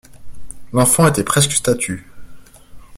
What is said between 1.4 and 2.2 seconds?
statue.